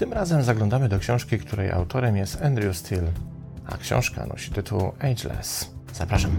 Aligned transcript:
Tym 0.00 0.12
razem 0.12 0.42
zaglądamy 0.42 0.88
do 0.88 0.98
książki, 0.98 1.38
której 1.38 1.70
autorem 1.70 2.16
jest 2.16 2.42
Andrew 2.42 2.76
Steele, 2.76 3.12
a 3.66 3.76
książka 3.76 4.26
nosi 4.26 4.50
tytuł 4.50 4.92
Ageless. 4.98 5.70
Zapraszam. 5.92 6.30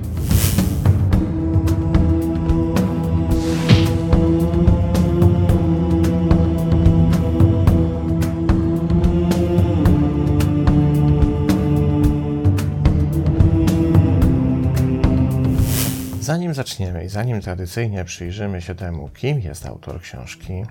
Zanim 16.22 16.54
zaczniemy 16.54 17.06
i 17.06 17.10
zanim 17.10 17.42
tradycyjnie 17.42 18.06
przyjrzymy 18.06 18.62
się 18.62 18.76
temu, 18.76 19.10
kim 19.10 19.40
jest 19.40 19.66
autor 19.66 20.02
książki, 20.02 20.64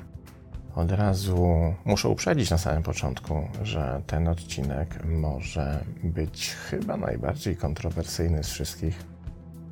od 0.75 0.93
razu 0.93 1.75
muszę 1.85 2.09
uprzedzić 2.09 2.51
na 2.51 2.59
samym 2.59 2.83
początku, 2.83 3.49
że 3.63 4.03
ten 4.07 4.29
odcinek 4.29 5.05
może 5.05 5.85
być 6.05 6.51
chyba 6.51 6.97
najbardziej 6.97 7.57
kontrowersyjny 7.57 8.45
z 8.45 8.49
wszystkich 8.49 9.05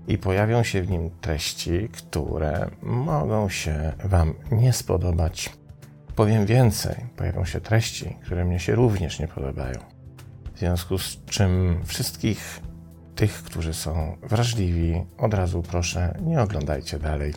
i 0.08 0.18
pojawią 0.18 0.62
się 0.62 0.82
w 0.82 0.90
nim 0.90 1.10
treści, 1.20 1.88
które 1.92 2.70
mogą 2.82 3.48
się 3.48 3.92
Wam 4.04 4.34
nie 4.50 4.72
spodobać. 4.72 5.52
Powiem 6.16 6.46
więcej, 6.46 6.94
pojawią 7.16 7.44
się 7.44 7.60
treści, 7.60 8.16
które 8.22 8.44
mnie 8.44 8.60
się 8.60 8.74
również 8.74 9.18
nie 9.18 9.28
podobają. 9.28 9.78
W 10.54 10.58
związku 10.58 10.98
z 10.98 11.24
czym 11.24 11.80
wszystkich 11.84 12.60
tych, 13.14 13.42
którzy 13.42 13.74
są 13.74 14.16
wrażliwi, 14.22 15.04
od 15.18 15.34
razu 15.34 15.62
proszę, 15.62 16.18
nie 16.22 16.42
oglądajcie 16.42 16.98
dalej. 16.98 17.34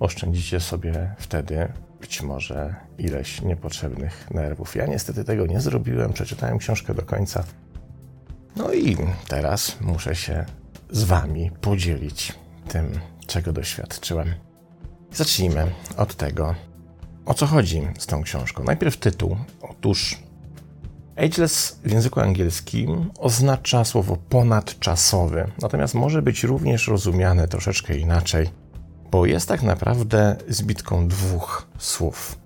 Oszczędzicie 0.00 0.60
sobie 0.60 1.14
wtedy 1.18 1.68
być 2.00 2.22
może 2.22 2.74
ileś 2.98 3.42
niepotrzebnych 3.42 4.30
nerwów. 4.30 4.76
Ja 4.76 4.86
niestety 4.86 5.24
tego 5.24 5.46
nie 5.46 5.60
zrobiłem, 5.60 6.12
przeczytałem 6.12 6.58
książkę 6.58 6.94
do 6.94 7.02
końca. 7.02 7.44
No 8.56 8.72
i 8.72 8.96
teraz 9.28 9.80
muszę 9.80 10.14
się 10.14 10.44
z 10.90 11.04
Wami 11.04 11.50
podzielić 11.60 12.32
tym, 12.68 13.00
czego 13.26 13.52
doświadczyłem. 13.52 14.34
Zacznijmy 15.12 15.66
od 15.96 16.14
tego, 16.14 16.54
o 17.26 17.34
co 17.34 17.46
chodzi 17.46 17.82
z 17.98 18.06
tą 18.06 18.22
książką. 18.22 18.64
Najpierw 18.64 18.96
tytuł. 18.96 19.36
Otóż 19.60 20.18
Ageless 21.16 21.78
w 21.84 21.90
języku 21.90 22.20
angielskim 22.20 23.10
oznacza 23.18 23.84
słowo 23.84 24.16
ponadczasowy, 24.16 25.50
natomiast 25.62 25.94
może 25.94 26.22
być 26.22 26.44
również 26.44 26.88
rozumiane 26.88 27.48
troszeczkę 27.48 27.96
inaczej, 27.98 28.48
bo 29.10 29.26
jest 29.26 29.48
tak 29.48 29.62
naprawdę 29.62 30.36
zbitką 30.48 31.08
dwóch 31.08 31.68
słów: 31.78 32.38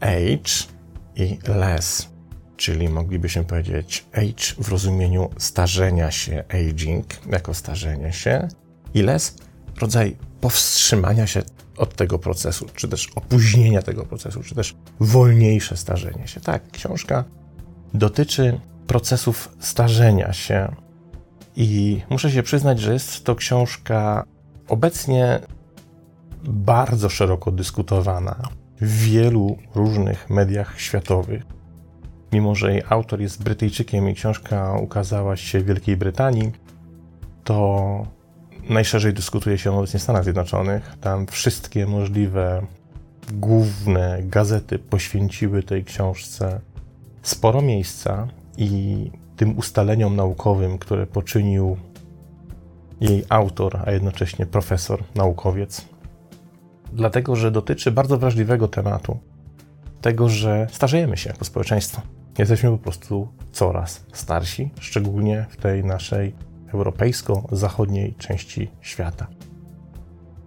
age 0.00 0.72
i 1.16 1.38
less, 1.48 2.08
czyli 2.56 2.88
moglibyśmy 2.88 3.44
powiedzieć 3.44 4.06
age 4.12 4.64
w 4.64 4.68
rozumieniu 4.68 5.30
starzenia 5.38 6.10
się, 6.10 6.44
aging 6.48 7.06
jako 7.26 7.54
starzenie 7.54 8.12
się, 8.12 8.48
i 8.94 9.02
less 9.02 9.36
rodzaj 9.80 10.16
powstrzymania 10.40 11.26
się 11.26 11.42
od 11.76 11.96
tego 11.96 12.18
procesu, 12.18 12.66
czy 12.74 12.88
też 12.88 13.08
opóźnienia 13.14 13.82
tego 13.82 14.04
procesu, 14.04 14.42
czy 14.42 14.54
też 14.54 14.76
wolniejsze 15.00 15.76
starzenie 15.76 16.28
się. 16.28 16.40
Tak, 16.40 16.70
książka 16.70 17.24
dotyczy 17.94 18.60
procesów 18.86 19.56
starzenia 19.60 20.32
się. 20.32 20.74
I 21.56 22.02
muszę 22.10 22.30
się 22.30 22.42
przyznać, 22.42 22.80
że 22.80 22.92
jest 22.92 23.24
to 23.24 23.34
książka 23.34 24.24
obecnie 24.68 25.40
bardzo 26.44 27.08
szeroko 27.08 27.52
dyskutowana 27.52 28.36
w 28.80 29.04
wielu 29.04 29.58
różnych 29.74 30.30
mediach 30.30 30.80
światowych. 30.80 31.42
Mimo, 32.32 32.54
że 32.54 32.72
jej 32.72 32.82
autor 32.88 33.20
jest 33.20 33.42
Brytyjczykiem 33.42 34.08
i 34.08 34.14
książka 34.14 34.72
ukazała 34.78 35.36
się 35.36 35.60
w 35.60 35.64
Wielkiej 35.64 35.96
Brytanii, 35.96 36.52
to 37.44 38.06
najszerzej 38.68 39.14
dyskutuje 39.14 39.58
się 39.58 39.72
obecnie 39.72 40.00
w 40.00 40.02
Stanach 40.02 40.24
Zjednoczonych. 40.24 40.96
Tam 41.00 41.26
wszystkie 41.26 41.86
możliwe 41.86 42.62
główne 43.32 44.18
gazety 44.22 44.78
poświęciły 44.78 45.62
tej 45.62 45.84
książce 45.84 46.60
sporo 47.22 47.62
miejsca 47.62 48.28
i 48.56 49.10
tym 49.36 49.58
ustaleniom 49.58 50.16
naukowym, 50.16 50.78
które 50.78 51.06
poczynił 51.06 51.76
jej 53.00 53.24
autor, 53.28 53.78
a 53.84 53.90
jednocześnie 53.90 54.46
profesor, 54.46 55.04
naukowiec. 55.14 55.91
Dlatego, 56.92 57.36
że 57.36 57.50
dotyczy 57.50 57.90
bardzo 57.90 58.18
wrażliwego 58.18 58.68
tematu 58.68 59.18
tego, 60.00 60.28
że 60.28 60.66
starzejemy 60.70 61.16
się 61.16 61.30
jako 61.30 61.44
społeczeństwo. 61.44 62.02
Jesteśmy 62.38 62.70
po 62.70 62.78
prostu 62.78 63.28
coraz 63.52 64.04
starsi, 64.12 64.70
szczególnie 64.80 65.46
w 65.50 65.56
tej 65.56 65.84
naszej 65.84 66.34
europejsko-zachodniej 66.72 68.14
części 68.14 68.70
świata. 68.80 69.26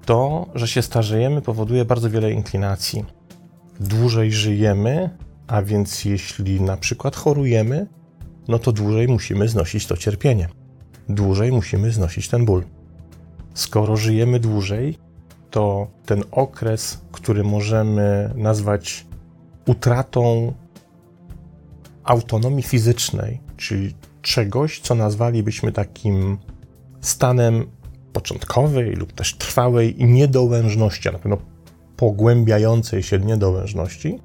To, 0.06 0.46
że 0.56 0.68
się 0.68 0.82
starzejemy, 0.82 1.42
powoduje 1.42 1.86
bardzo 1.86 2.10
wiele 2.10 2.32
inklinacji. 2.32 3.06
Dłużej 3.80 4.32
żyjemy, 4.32 5.10
a 5.48 5.62
więc 5.62 6.06
jeśli 6.06 6.62
na 6.62 6.78
przykład 6.78 7.16
chorujemy, 7.16 7.88
no 8.48 8.60
to 8.60 8.72
dłużej 8.72 9.08
musimy 9.08 9.48
znosić 9.48 9.88
to 9.88 9.98
cierpienie. 9.98 10.50
Dłużej 11.10 11.52
musimy 11.52 11.92
znosić 11.92 12.30
ten 12.30 12.46
ból. 12.46 12.64
Skoro 13.54 13.98
żyjemy 13.98 14.40
dłużej, 14.40 14.98
to 15.56 15.88
ten 16.06 16.24
okres, 16.32 17.02
który 17.12 17.44
możemy 17.44 18.34
nazwać 18.36 19.06
utratą 19.66 20.54
autonomii 22.04 22.64
fizycznej, 22.64 23.42
czyli 23.58 23.96
czegoś, 24.22 24.80
co 24.80 24.96
nazwalibyśmy 24.96 25.72
takim 25.72 26.38
stanem 27.02 27.66
początkowej 28.14 28.96
lub 28.96 29.14
też 29.14 29.38
trwałej 29.38 29.96
niedołężności, 29.98 31.10
a 31.10 31.12
na 31.12 31.20
pewno 31.20 31.38
pogłębiającej 31.98 33.04
się 33.04 33.20
niedołężności, 33.20 34.20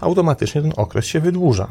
automatycznie 0.00 0.62
ten 0.62 0.72
okres 0.76 1.04
się 1.04 1.20
wydłuża. 1.20 1.68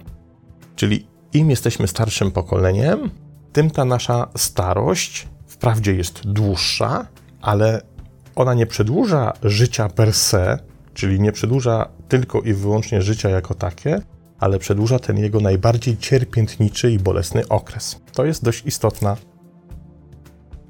Czyli 0.75 1.07
im 1.33 1.49
jesteśmy 1.49 1.87
starszym 1.87 2.31
pokoleniem, 2.31 3.09
tym 3.53 3.71
ta 3.71 3.85
nasza 3.85 4.27
starość 4.37 5.27
wprawdzie 5.47 5.95
jest 5.95 6.27
dłuższa, 6.27 7.07
ale 7.41 7.94
ona 8.35 8.53
nie 8.53 8.65
przedłuża 8.65 9.33
życia 9.43 9.89
per 9.89 10.13
se, 10.13 10.59
czyli 10.93 11.19
nie 11.19 11.31
przedłuża 11.31 11.89
tylko 12.07 12.41
i 12.41 12.53
wyłącznie 12.53 13.01
życia 13.01 13.29
jako 13.29 13.53
takie, 13.53 14.01
ale 14.39 14.59
przedłuża 14.59 14.99
ten 14.99 15.17
jego 15.17 15.39
najbardziej 15.39 15.97
cierpiętniczy 15.97 16.91
i 16.91 16.99
bolesny 16.99 17.47
okres. 17.47 18.01
To 18.13 18.25
jest 18.25 18.43
dość 18.43 18.65
istotna 18.65 19.17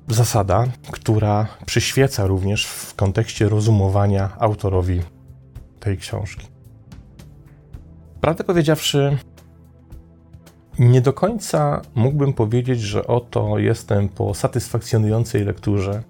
zasada, 0.08 0.66
która 0.92 1.48
przyświeca 1.66 2.28
również 2.28 2.66
w 2.66 2.96
kontekście 2.96 3.50
rozumowania 3.50 4.30
autorowi 4.40 5.02
tej 5.80 5.98
książki. 5.98 6.48
Prawdę 8.22 8.44
powiedziawszy, 8.44 9.18
nie 10.80 11.02
do 11.02 11.14
końca 11.14 11.82
mógłbym 11.96 12.34
powiedzieć, 12.34 12.82
że 12.82 13.08
oto 13.08 13.60
jestem 13.60 14.10
po 14.10 14.34
satysfakcjonującej 14.34 15.46
lekturze, 15.46 16.04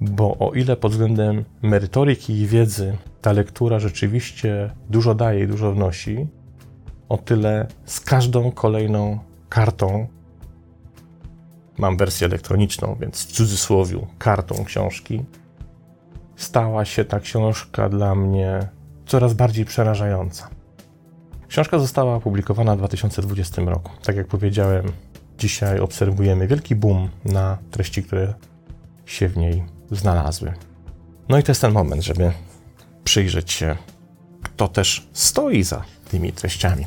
bo 0.00 0.38
o 0.38 0.52
ile 0.52 0.76
pod 0.76 0.92
względem 0.92 1.44
merytoryki 1.62 2.32
i 2.32 2.46
wiedzy 2.46 2.96
ta 3.22 3.32
lektura 3.32 3.78
rzeczywiście 3.78 4.70
dużo 4.90 5.14
daje 5.14 5.44
i 5.44 5.46
dużo 5.46 5.72
wnosi, 5.72 6.26
o 7.08 7.18
tyle 7.18 7.66
z 7.84 8.00
każdą 8.00 8.52
kolejną 8.52 9.18
kartą 9.48 10.06
mam 11.78 11.96
wersję 11.96 12.26
elektroniczną, 12.26 12.96
więc 13.00 13.26
w 13.26 13.32
cudzysłowie 13.32 14.06
kartą 14.18 14.64
książki, 14.64 15.24
stała 16.36 16.84
się 16.84 17.04
ta 17.04 17.20
książka 17.20 17.88
dla 17.88 18.14
mnie 18.14 18.68
coraz 19.06 19.34
bardziej 19.34 19.64
przerażająca. 19.64 20.48
Książka 21.48 21.78
została 21.78 22.14
opublikowana 22.14 22.74
w 22.74 22.78
2020 22.78 23.62
roku. 23.62 23.90
Tak 24.02 24.16
jak 24.16 24.26
powiedziałem, 24.26 24.92
dzisiaj 25.38 25.80
obserwujemy 25.80 26.46
wielki 26.46 26.76
boom 26.76 27.08
na 27.24 27.58
treści, 27.70 28.02
które 28.02 28.34
się 29.06 29.28
w 29.28 29.36
niej 29.36 29.64
znalazły. 29.90 30.52
No 31.28 31.38
i 31.38 31.42
to 31.42 31.50
jest 31.50 31.60
ten 31.60 31.72
moment, 31.72 32.02
żeby 32.02 32.32
przyjrzeć 33.04 33.52
się, 33.52 33.76
kto 34.42 34.68
też 34.68 35.08
stoi 35.12 35.62
za 35.62 35.84
tymi 36.10 36.32
treściami. 36.32 36.86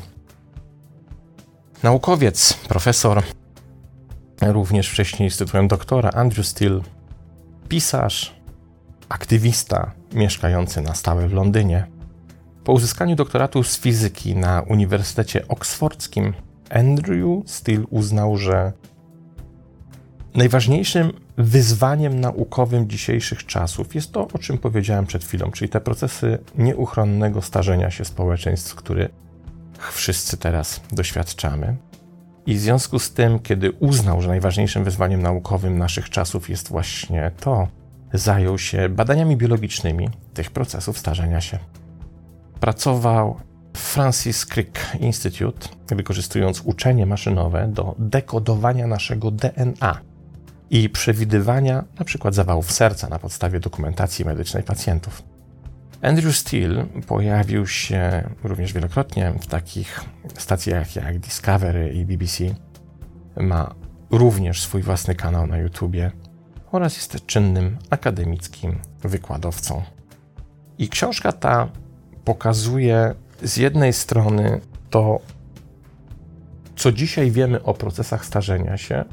Naukowiec, 1.82 2.54
profesor, 2.68 3.22
również 4.42 4.88
wcześniej 4.88 5.30
z 5.30 5.36
tytułem 5.36 5.68
doktora 5.68 6.10
Andrew 6.10 6.46
Steele, 6.46 6.80
pisarz, 7.68 8.34
aktywista 9.08 9.92
mieszkający 10.12 10.80
na 10.80 10.94
stałe 10.94 11.28
w 11.28 11.32
Londynie, 11.32 11.86
po 12.64 12.72
uzyskaniu 12.72 13.16
doktoratu 13.16 13.62
z 13.62 13.78
fizyki 13.78 14.36
na 14.36 14.62
Uniwersytecie 14.62 15.48
Oksfordzkim, 15.48 16.34
Andrew 16.70 17.50
Steele 17.50 17.84
uznał, 17.90 18.36
że 18.36 18.72
najważniejszym 20.34 21.12
wyzwaniem 21.36 22.20
naukowym 22.20 22.88
dzisiejszych 22.88 23.46
czasów 23.46 23.94
jest 23.94 24.12
to, 24.12 24.28
o 24.32 24.38
czym 24.38 24.58
powiedziałem 24.58 25.06
przed 25.06 25.24
chwilą, 25.24 25.50
czyli 25.50 25.68
te 25.68 25.80
procesy 25.80 26.38
nieuchronnego 26.58 27.42
starzenia 27.42 27.90
się 27.90 28.04
społeczeństw, 28.04 28.74
które 28.74 29.08
wszyscy 29.92 30.36
teraz 30.36 30.80
doświadczamy. 30.92 31.76
I 32.46 32.54
w 32.54 32.60
związku 32.60 32.98
z 32.98 33.12
tym, 33.12 33.38
kiedy 33.38 33.72
uznał, 33.72 34.22
że 34.22 34.28
najważniejszym 34.28 34.84
wyzwaniem 34.84 35.22
naukowym 35.22 35.78
naszych 35.78 36.10
czasów 36.10 36.50
jest 36.50 36.68
właśnie 36.68 37.30
to, 37.40 37.68
zajął 38.12 38.58
się 38.58 38.88
badaniami 38.88 39.36
biologicznymi 39.36 40.08
tych 40.34 40.50
procesów 40.50 40.98
starzenia 40.98 41.40
się. 41.40 41.58
Pracował 42.60 43.36
Francis 43.76 44.46
Crick 44.46 44.78
Institute, 45.00 45.68
wykorzystując 45.86 46.60
uczenie 46.64 47.06
maszynowe 47.06 47.68
do 47.68 47.94
dekodowania 47.98 48.86
naszego 48.86 49.30
DNA 49.30 50.13
i 50.74 50.88
przewidywania 50.88 51.84
np. 51.96 52.32
zawałów 52.32 52.72
serca 52.72 53.08
na 53.08 53.18
podstawie 53.18 53.60
dokumentacji 53.60 54.24
medycznej 54.24 54.62
pacjentów. 54.62 55.22
Andrew 56.02 56.36
Steele 56.36 56.86
pojawił 57.06 57.66
się 57.66 58.30
również 58.44 58.72
wielokrotnie 58.72 59.34
w 59.42 59.46
takich 59.46 60.00
stacjach 60.38 60.96
jak 60.96 61.18
Discovery 61.18 61.92
i 61.92 62.04
BBC. 62.04 62.44
Ma 63.36 63.74
również 64.10 64.62
swój 64.62 64.82
własny 64.82 65.14
kanał 65.14 65.46
na 65.46 65.58
YouTubie 65.58 66.10
oraz 66.72 66.96
jest 66.96 67.26
czynnym 67.26 67.78
akademickim 67.90 68.78
wykładowcą. 69.02 69.82
I 70.78 70.88
książka 70.88 71.32
ta 71.32 71.68
pokazuje 72.24 73.14
z 73.42 73.56
jednej 73.56 73.92
strony 73.92 74.60
to, 74.90 75.20
co 76.76 76.92
dzisiaj 76.92 77.30
wiemy 77.30 77.62
o 77.62 77.74
procesach 77.74 78.24
starzenia 78.24 78.76
się, 78.76 79.04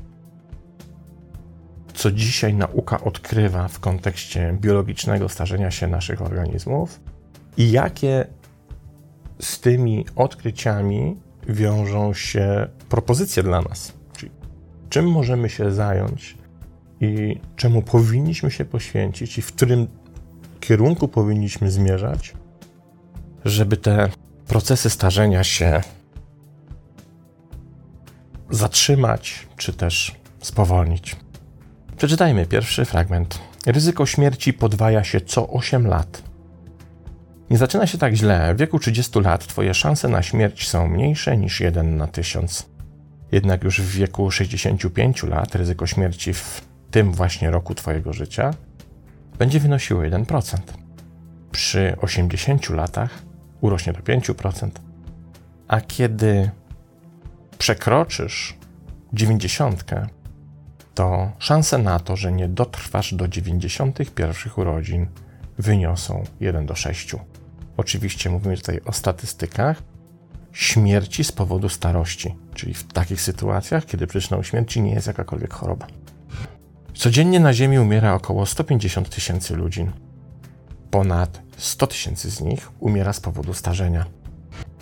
co 2.01 2.11
dzisiaj 2.11 2.53
nauka 2.53 3.01
odkrywa 3.01 3.67
w 3.67 3.79
kontekście 3.79 4.57
biologicznego 4.61 5.29
starzenia 5.29 5.71
się 5.71 5.87
naszych 5.87 6.21
organizmów 6.21 6.99
i 7.57 7.71
jakie 7.71 8.27
z 9.39 9.59
tymi 9.59 10.05
odkryciami 10.15 11.17
wiążą 11.49 12.13
się 12.13 12.67
propozycje 12.89 13.43
dla 13.43 13.61
nas. 13.61 13.93
Czyli 14.17 14.31
czym 14.89 15.11
możemy 15.11 15.49
się 15.49 15.71
zająć 15.71 16.37
i 17.01 17.39
czemu 17.55 17.81
powinniśmy 17.81 18.51
się 18.51 18.65
poświęcić 18.65 19.37
i 19.37 19.41
w 19.41 19.53
którym 19.53 19.87
kierunku 20.59 21.07
powinniśmy 21.07 21.71
zmierzać, 21.71 22.33
żeby 23.45 23.77
te 23.77 24.09
procesy 24.47 24.89
starzenia 24.89 25.43
się 25.43 25.81
zatrzymać 28.49 29.47
czy 29.57 29.73
też 29.73 30.15
spowolnić. 30.39 31.15
Przeczytajmy 32.01 32.45
pierwszy 32.45 32.85
fragment. 32.85 33.39
Ryzyko 33.65 34.05
śmierci 34.05 34.53
podwaja 34.53 35.03
się 35.03 35.21
co 35.21 35.49
8 35.49 35.87
lat. 35.87 36.23
Nie 37.49 37.57
zaczyna 37.57 37.87
się 37.87 37.97
tak 37.97 38.13
źle. 38.13 38.55
W 38.55 38.57
wieku 38.57 38.79
30 38.79 39.19
lat 39.19 39.47
Twoje 39.47 39.73
szanse 39.73 40.07
na 40.07 40.21
śmierć 40.21 40.69
są 40.69 40.87
mniejsze 40.87 41.37
niż 41.37 41.59
1 41.59 41.97
na 41.97 42.07
1000. 42.07 42.69
Jednak 43.31 43.63
już 43.63 43.81
w 43.81 43.91
wieku 43.91 44.31
65 44.31 45.23
lat 45.23 45.55
ryzyko 45.55 45.87
śmierci 45.87 46.33
w 46.33 46.61
tym 46.91 47.11
właśnie 47.13 47.51
roku 47.51 47.75
Twojego 47.75 48.13
życia 48.13 48.53
będzie 49.39 49.59
wynosiło 49.59 50.01
1%. 50.01 50.57
Przy 51.51 51.95
80 52.01 52.69
latach 52.69 53.21
urośnie 53.61 53.93
do 53.93 53.99
5%. 53.99 54.69
A 55.67 55.81
kiedy 55.81 56.51
przekroczysz 57.57 58.57
90, 59.13 59.83
to 60.93 61.31
szanse 61.39 61.77
na 61.77 61.99
to, 61.99 62.15
że 62.15 62.31
nie 62.31 62.47
dotrwasz 62.47 63.13
do 63.13 63.27
91 63.27 64.35
urodzin 64.55 65.07
wyniosą 65.57 66.23
1 66.39 66.65
do 66.65 66.75
6. 66.75 67.15
Oczywiście 67.77 68.29
mówimy 68.29 68.57
tutaj 68.57 68.81
o 68.85 68.93
statystykach 68.93 69.83
śmierci 70.51 71.23
z 71.23 71.31
powodu 71.31 71.69
starości, 71.69 72.35
czyli 72.53 72.73
w 72.73 72.83
takich 72.83 73.21
sytuacjach, 73.21 73.85
kiedy 73.85 74.07
przyczyną 74.07 74.43
śmierci 74.43 74.81
nie 74.81 74.93
jest 74.93 75.07
jakakolwiek 75.07 75.53
choroba. 75.53 75.87
Codziennie 76.93 77.39
na 77.39 77.53
Ziemi 77.53 77.79
umiera 77.79 78.13
około 78.13 78.45
150 78.45 79.09
tysięcy 79.09 79.55
ludzi. 79.55 79.89
Ponad 80.91 81.41
100 81.57 81.87
tysięcy 81.87 82.31
z 82.31 82.41
nich 82.41 82.71
umiera 82.79 83.13
z 83.13 83.19
powodu 83.19 83.53
starzenia. 83.53 84.05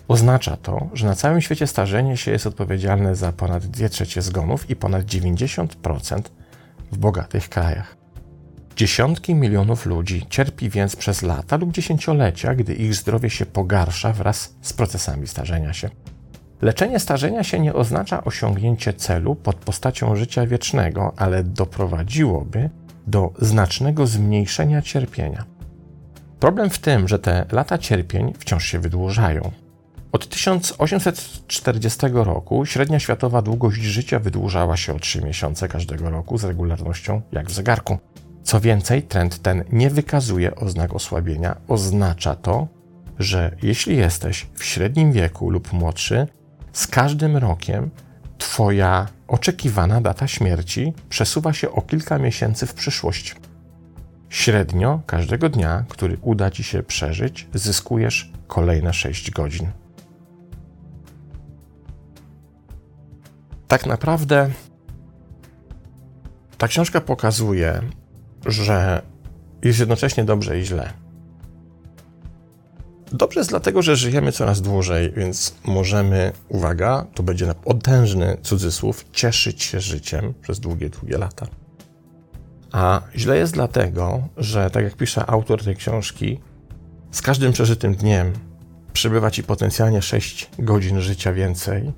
Oznacza 0.09 0.57
to, 0.57 0.89
że 0.93 1.07
na 1.07 1.15
całym 1.15 1.41
świecie 1.41 1.67
starzenie 1.67 2.17
się 2.17 2.31
jest 2.31 2.47
odpowiedzialne 2.47 3.15
za 3.15 3.31
ponad 3.31 3.65
2 3.65 3.89
trzecie 3.89 4.21
zgonów 4.21 4.69
i 4.69 4.75
ponad 4.75 5.05
90% 5.05 6.21
w 6.91 6.97
bogatych 6.97 7.49
krajach. 7.49 7.97
Dziesiątki 8.75 9.35
milionów 9.35 9.85
ludzi 9.85 10.25
cierpi 10.29 10.69
więc 10.69 10.95
przez 10.95 11.21
lata 11.21 11.57
lub 11.57 11.71
dziesięciolecia, 11.71 12.55
gdy 12.55 12.73
ich 12.73 12.95
zdrowie 12.95 13.29
się 13.29 13.45
pogarsza 13.45 14.13
wraz 14.13 14.55
z 14.61 14.73
procesami 14.73 15.27
starzenia 15.27 15.73
się. 15.73 15.89
Leczenie 16.61 16.99
starzenia 16.99 17.43
się 17.43 17.59
nie 17.59 17.73
oznacza 17.73 18.23
osiągnięcie 18.23 18.93
celu 18.93 19.35
pod 19.35 19.55
postacią 19.55 20.15
życia 20.15 20.47
wiecznego, 20.47 21.13
ale 21.17 21.43
doprowadziłoby 21.43 22.69
do 23.07 23.33
znacznego 23.39 24.07
zmniejszenia 24.07 24.81
cierpienia. 24.81 25.45
Problem 26.39 26.69
w 26.69 26.79
tym, 26.79 27.07
że 27.07 27.19
te 27.19 27.45
lata 27.51 27.77
cierpień 27.77 28.33
wciąż 28.39 28.65
się 28.65 28.79
wydłużają. 28.79 29.51
Od 30.11 30.29
1840 30.29 31.99
roku 32.13 32.65
średnia 32.65 32.99
światowa 32.99 33.41
długość 33.41 33.81
życia 33.81 34.19
wydłużała 34.19 34.77
się 34.77 34.95
o 34.95 34.99
3 34.99 35.21
miesiące 35.21 35.67
każdego 35.67 36.09
roku 36.09 36.37
z 36.37 36.43
regularnością 36.43 37.21
jak 37.31 37.47
w 37.47 37.53
zegarku. 37.53 37.97
Co 38.43 38.59
więcej, 38.59 39.03
trend 39.03 39.41
ten 39.41 39.63
nie 39.71 39.89
wykazuje 39.89 40.55
oznak 40.55 40.95
osłabienia. 40.95 41.55
Oznacza 41.67 42.35
to, 42.35 42.67
że 43.19 43.55
jeśli 43.63 43.97
jesteś 43.97 44.47
w 44.53 44.63
średnim 44.63 45.11
wieku 45.11 45.49
lub 45.49 45.73
młodszy, 45.73 46.27
z 46.73 46.87
każdym 46.87 47.37
rokiem 47.37 47.89
Twoja 48.37 49.07
oczekiwana 49.27 50.01
data 50.01 50.27
śmierci 50.27 50.93
przesuwa 51.09 51.53
się 51.53 51.71
o 51.71 51.81
kilka 51.81 52.17
miesięcy 52.17 52.65
w 52.65 52.73
przyszłość. 52.73 53.35
Średnio 54.29 55.01
każdego 55.05 55.49
dnia, 55.49 55.85
który 55.89 56.17
uda 56.21 56.51
Ci 56.51 56.63
się 56.63 56.83
przeżyć, 56.83 57.47
zyskujesz 57.53 58.31
kolejne 58.47 58.93
6 58.93 59.31
godzin. 59.31 59.71
Tak 63.69 63.85
naprawdę 63.85 64.49
ta 66.57 66.67
książka 66.67 67.01
pokazuje, 67.01 67.81
że 68.45 69.01
jest 69.63 69.79
jednocześnie 69.79 70.23
dobrze 70.23 70.59
i 70.59 70.65
źle. 70.65 70.93
Dobrze 73.11 73.39
jest 73.39 73.49
dlatego, 73.49 73.81
że 73.81 73.95
żyjemy 73.95 74.31
coraz 74.31 74.61
dłużej, 74.61 75.11
więc 75.11 75.55
możemy, 75.65 76.31
uwaga, 76.47 77.05
to 77.13 77.23
będzie 77.23 77.53
potężny 77.53 78.37
cudzysłów, 78.41 79.05
cieszyć 79.11 79.63
się 79.63 79.79
życiem 79.79 80.33
przez 80.41 80.59
długie, 80.59 80.89
długie 80.89 81.17
lata. 81.17 81.47
A 82.71 83.01
źle 83.15 83.37
jest 83.37 83.53
dlatego, 83.53 84.27
że 84.37 84.69
tak 84.69 84.83
jak 84.83 84.95
pisze 84.95 85.25
autor 85.25 85.63
tej 85.63 85.75
książki, 85.75 86.39
z 87.11 87.21
każdym 87.21 87.51
przeżytym 87.51 87.95
dniem 87.95 88.33
przybywa 88.93 89.31
ci 89.31 89.43
potencjalnie 89.43 90.01
6 90.01 90.49
godzin 90.59 91.01
życia 91.01 91.33
więcej, 91.33 91.93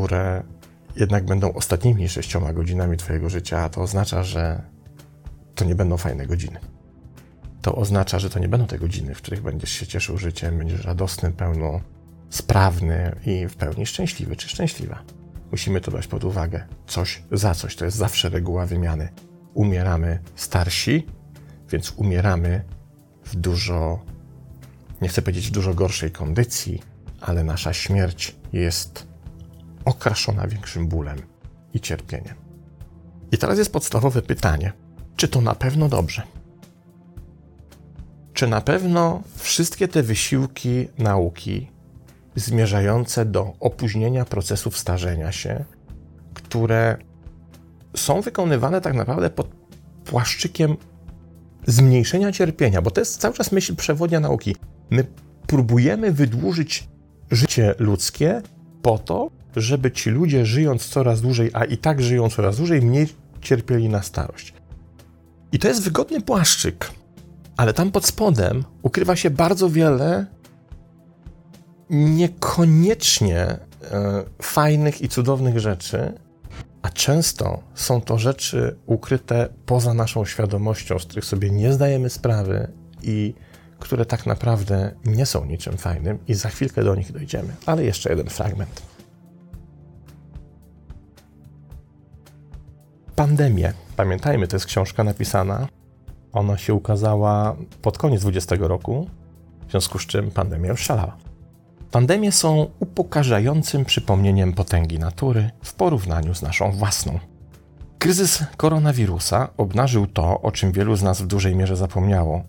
które 0.00 0.42
jednak 0.96 1.24
będą 1.24 1.52
ostatnimi 1.52 2.08
6 2.08 2.36
godzinami 2.54 2.96
Twojego 2.96 3.30
życia, 3.30 3.68
to 3.68 3.80
oznacza, 3.80 4.22
że 4.22 4.62
to 5.54 5.64
nie 5.64 5.74
będą 5.74 5.96
fajne 5.96 6.26
godziny. 6.26 6.58
To 7.62 7.74
oznacza, 7.74 8.18
że 8.18 8.30
to 8.30 8.38
nie 8.38 8.48
będą 8.48 8.66
te 8.66 8.78
godziny, 8.78 9.14
w 9.14 9.18
których 9.18 9.42
będziesz 9.42 9.70
się 9.70 9.86
cieszył 9.86 10.18
życiem, 10.18 10.58
będziesz 10.58 10.84
radosny, 10.84 11.32
pełno 11.32 11.80
sprawny 12.30 13.16
i 13.26 13.46
w 13.46 13.56
pełni 13.56 13.86
szczęśliwy 13.86 14.36
czy 14.36 14.48
szczęśliwa. 14.48 15.02
Musimy 15.50 15.80
to 15.80 15.90
brać 15.90 16.06
pod 16.06 16.24
uwagę. 16.24 16.64
Coś 16.86 17.22
za 17.32 17.54
coś, 17.54 17.76
to 17.76 17.84
jest 17.84 17.96
zawsze 17.96 18.28
reguła 18.28 18.66
wymiany 18.66 19.08
umieramy 19.54 20.18
starsi, 20.36 21.06
więc 21.70 21.92
umieramy 21.96 22.64
w 23.24 23.36
dużo, 23.36 24.04
nie 25.02 25.08
chcę 25.08 25.22
powiedzieć 25.22 25.48
w 25.48 25.52
dużo 25.52 25.74
gorszej 25.74 26.10
kondycji, 26.10 26.82
ale 27.20 27.44
nasza 27.44 27.72
śmierć 27.72 28.36
jest 28.52 29.11
okraszona 29.84 30.46
większym 30.46 30.86
bólem 30.86 31.18
i 31.74 31.80
cierpieniem. 31.80 32.34
I 33.32 33.38
teraz 33.38 33.58
jest 33.58 33.72
podstawowe 33.72 34.22
pytanie: 34.22 34.72
czy 35.16 35.28
to 35.28 35.40
na 35.40 35.54
pewno 35.54 35.88
dobrze? 35.88 36.22
Czy 38.32 38.46
na 38.46 38.60
pewno 38.60 39.22
wszystkie 39.36 39.88
te 39.88 40.02
wysiłki 40.02 40.88
nauki 40.98 41.70
zmierzające 42.36 43.24
do 43.24 43.52
opóźnienia 43.60 44.24
procesów 44.24 44.78
starzenia 44.78 45.32
się, 45.32 45.64
które 46.34 46.96
są 47.96 48.20
wykonywane 48.20 48.80
tak 48.80 48.94
naprawdę 48.94 49.30
pod 49.30 49.48
płaszczykiem 50.04 50.76
zmniejszenia 51.66 52.32
cierpienia, 52.32 52.82
bo 52.82 52.90
to 52.90 53.00
jest 53.00 53.20
cały 53.20 53.34
czas 53.34 53.52
myśl 53.52 53.76
przewodnia 53.76 54.20
nauki. 54.20 54.56
My 54.90 55.04
próbujemy 55.46 56.12
wydłużyć 56.12 56.88
życie 57.30 57.74
ludzkie 57.78 58.42
po 58.82 58.98
to, 58.98 59.30
żeby 59.56 59.90
ci 59.90 60.10
ludzie 60.10 60.46
żyjąc 60.46 60.88
coraz 60.88 61.20
dłużej, 61.20 61.50
a 61.52 61.64
i 61.64 61.76
tak 61.76 62.02
żyją 62.02 62.30
coraz 62.30 62.56
dłużej, 62.56 62.82
mniej 62.82 63.08
cierpieli 63.40 63.88
na 63.88 64.02
starość. 64.02 64.54
I 65.52 65.58
to 65.58 65.68
jest 65.68 65.82
wygodny 65.82 66.20
płaszczyk, 66.20 66.90
ale 67.56 67.72
tam 67.72 67.90
pod 67.90 68.06
spodem 68.06 68.64
ukrywa 68.82 69.16
się 69.16 69.30
bardzo 69.30 69.70
wiele 69.70 70.26
niekoniecznie 71.90 73.38
e, 73.40 73.58
fajnych 74.42 75.02
i 75.02 75.08
cudownych 75.08 75.58
rzeczy, 75.58 76.12
a 76.82 76.90
często 76.90 77.62
są 77.74 78.00
to 78.00 78.18
rzeczy 78.18 78.76
ukryte 78.86 79.48
poza 79.66 79.94
naszą 79.94 80.24
świadomością, 80.24 80.98
z 80.98 81.04
których 81.04 81.24
sobie 81.24 81.50
nie 81.50 81.72
zdajemy 81.72 82.10
sprawy 82.10 82.72
i 83.02 83.34
które 83.78 84.06
tak 84.06 84.26
naprawdę 84.26 84.94
nie 85.04 85.26
są 85.26 85.44
niczym 85.44 85.78
fajnym, 85.78 86.18
i 86.28 86.34
za 86.34 86.48
chwilkę 86.48 86.84
do 86.84 86.94
nich 86.94 87.12
dojdziemy. 87.12 87.56
Ale 87.66 87.84
jeszcze 87.84 88.10
jeden 88.10 88.28
fragment. 88.28 88.82
Pandemię. 93.16 93.72
Pamiętajmy, 93.96 94.48
to 94.48 94.56
jest 94.56 94.66
książka 94.66 95.04
napisana. 95.04 95.68
Ona 96.32 96.58
się 96.58 96.74
ukazała 96.74 97.56
pod 97.82 97.98
koniec 97.98 98.20
20 98.20 98.56
roku, 98.60 99.06
w 99.68 99.70
związku 99.70 99.98
z 99.98 100.06
czym 100.06 100.30
pandemia 100.30 100.70
już 100.70 100.80
szalała. 100.80 101.16
Pandemie 101.90 102.32
są 102.32 102.66
upokarzającym 102.80 103.84
przypomnieniem 103.84 104.52
potęgi 104.52 104.98
natury 104.98 105.50
w 105.62 105.74
porównaniu 105.74 106.34
z 106.34 106.42
naszą 106.42 106.72
własną. 106.72 107.18
Kryzys 107.98 108.44
koronawirusa 108.56 109.48
obnażył 109.56 110.06
to, 110.06 110.40
o 110.40 110.52
czym 110.52 110.72
wielu 110.72 110.96
z 110.96 111.02
nas 111.02 111.22
w 111.22 111.26
dużej 111.26 111.56
mierze 111.56 111.76
zapomniało. 111.76 112.42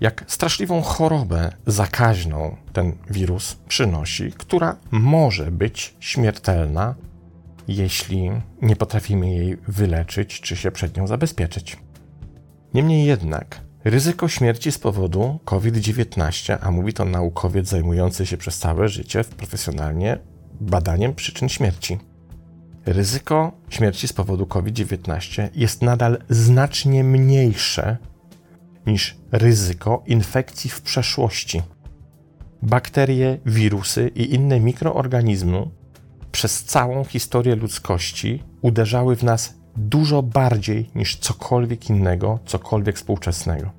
Jak 0.00 0.24
straszliwą 0.26 0.82
chorobę 0.82 1.52
zakaźną 1.66 2.56
ten 2.72 2.92
wirus 3.10 3.54
przynosi, 3.68 4.32
która 4.32 4.76
może 4.90 5.50
być 5.50 5.96
śmiertelna, 6.00 6.94
jeśli 7.68 8.30
nie 8.62 8.76
potrafimy 8.76 9.30
jej 9.30 9.56
wyleczyć 9.68 10.40
czy 10.40 10.56
się 10.56 10.70
przed 10.70 10.96
nią 10.96 11.06
zabezpieczyć. 11.06 11.76
Niemniej 12.74 13.06
jednak, 13.06 13.60
ryzyko 13.84 14.28
śmierci 14.28 14.72
z 14.72 14.78
powodu 14.78 15.38
COVID-19, 15.44 16.58
a 16.60 16.70
mówi 16.70 16.92
to 16.92 17.04
naukowiec 17.04 17.68
zajmujący 17.68 18.26
się 18.26 18.36
przez 18.36 18.58
całe 18.58 18.88
życie 18.88 19.24
profesjonalnie 19.24 20.18
badaniem 20.60 21.14
przyczyn 21.14 21.48
śmierci. 21.48 21.98
Ryzyko 22.86 23.52
śmierci 23.68 24.08
z 24.08 24.12
powodu 24.12 24.46
COVID-19 24.46 25.48
jest 25.54 25.82
nadal 25.82 26.18
znacznie 26.28 27.04
mniejsze 27.04 27.96
niż 28.86 29.16
ryzyko 29.32 30.02
infekcji 30.06 30.70
w 30.70 30.80
przeszłości. 30.80 31.62
Bakterie, 32.62 33.38
wirusy 33.46 34.10
i 34.14 34.34
inne 34.34 34.60
mikroorganizmy 34.60 35.70
przez 36.38 36.64
całą 36.64 37.04
historię 37.04 37.56
ludzkości 37.56 38.42
uderzały 38.62 39.16
w 39.16 39.22
nas 39.22 39.54
dużo 39.76 40.22
bardziej 40.22 40.90
niż 40.94 41.16
cokolwiek 41.16 41.90
innego, 41.90 42.38
cokolwiek 42.46 42.96
współczesnego. 42.96 43.70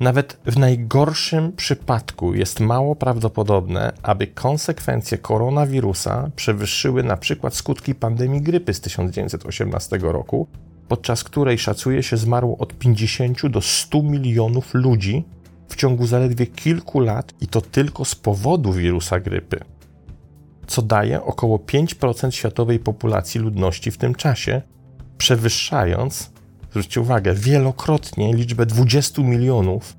Nawet 0.00 0.40
w 0.46 0.58
najgorszym 0.58 1.52
przypadku 1.52 2.34
jest 2.34 2.60
mało 2.60 2.96
prawdopodobne, 2.96 3.92
aby 4.02 4.26
konsekwencje 4.26 5.18
koronawirusa 5.18 6.30
przewyższyły 6.36 7.02
na 7.02 7.16
przykład 7.16 7.54
skutki 7.54 7.94
pandemii 7.94 8.42
grypy 8.42 8.74
z 8.74 8.80
1918 8.80 9.98
roku, 10.02 10.48
podczas 10.88 11.24
której 11.24 11.58
szacuje 11.58 12.02
się 12.02 12.16
zmarło 12.16 12.58
od 12.58 12.78
50 12.78 13.46
do 13.46 13.60
100 13.60 14.02
milionów 14.02 14.74
ludzi 14.74 15.24
w 15.68 15.76
ciągu 15.76 16.06
zaledwie 16.06 16.46
kilku 16.46 17.00
lat 17.00 17.34
i 17.40 17.46
to 17.46 17.60
tylko 17.60 18.04
z 18.04 18.14
powodu 18.14 18.72
wirusa 18.72 19.20
grypy 19.20 19.60
co 20.68 20.82
daje 20.82 21.22
około 21.22 21.58
5% 21.58 22.30
światowej 22.30 22.78
populacji 22.78 23.40
ludności 23.40 23.90
w 23.90 23.98
tym 23.98 24.14
czasie, 24.14 24.62
przewyższając, 25.18 26.32
zwróćcie 26.70 27.00
uwagę, 27.00 27.34
wielokrotnie 27.34 28.34
liczbę 28.34 28.66
20 28.66 29.22
milionów 29.22 29.96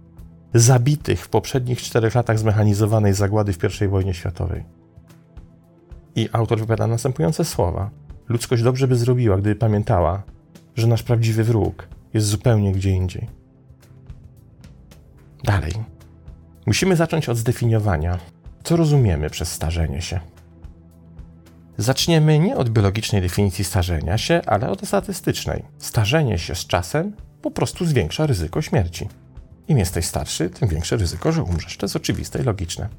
zabitych 0.53 1.25
w 1.25 1.29
poprzednich 1.29 1.81
czterech 1.81 2.15
latach 2.15 2.39
zmechanizowanej 2.39 3.13
zagłady 3.13 3.53
w 3.53 3.81
I 3.81 3.87
wojnie 3.87 4.13
światowej. 4.13 4.63
I 6.15 6.29
autor 6.31 6.59
wypowiada 6.59 6.87
następujące 6.87 7.45
słowa. 7.45 7.89
Ludzkość 8.29 8.63
dobrze 8.63 8.87
by 8.87 8.95
zrobiła, 8.95 9.37
gdyby 9.37 9.55
pamiętała, 9.55 10.23
że 10.75 10.87
nasz 10.87 11.03
prawdziwy 11.03 11.43
wróg 11.43 11.87
jest 12.13 12.27
zupełnie 12.27 12.71
gdzie 12.71 12.91
indziej. 12.91 13.27
Dalej. 15.43 15.71
Musimy 16.65 16.95
zacząć 16.95 17.29
od 17.29 17.37
zdefiniowania, 17.37 18.17
co 18.63 18.75
rozumiemy 18.75 19.29
przez 19.29 19.51
starzenie 19.51 20.01
się. 20.01 20.19
Zaczniemy 21.79 22.39
nie 22.39 22.57
od 22.57 22.69
biologicznej 22.69 23.21
definicji 23.21 23.65
starzenia 23.65 24.17
się, 24.17 24.41
ale 24.45 24.69
od 24.69 24.87
statystycznej. 24.87 25.63
Starzenie 25.77 26.37
się 26.37 26.55
z 26.55 26.67
czasem 26.67 27.13
po 27.41 27.51
prostu 27.51 27.85
zwiększa 27.85 28.25
ryzyko 28.25 28.61
śmierci. 28.61 29.09
Im 29.67 29.77
jesteś 29.77 30.05
starszy, 30.05 30.49
tym 30.49 30.69
większe 30.69 30.97
ryzyko, 30.97 31.31
że 31.31 31.43
umrzesz. 31.43 31.77
To 31.77 31.85
jest 31.85 31.95
oczywiste 31.95 32.39
i 32.39 32.43
logiczne. 32.43 32.89